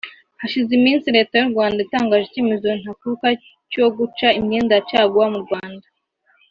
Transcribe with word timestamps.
Hashize 0.41 0.71
iminsi 0.79 1.07
leta 1.15 1.33
y’ 1.37 1.43
u 1.47 1.51
Rwanda 1.53 1.77
itangaje 1.85 2.25
icyemezo 2.25 2.67
ntakuka 2.81 3.27
cyo 3.71 3.85
guca 3.97 4.27
imyenda 4.39 4.71
ya 4.75 4.85
caguwa 4.89 5.25
mu 5.35 5.39
Rwanda 5.45 5.85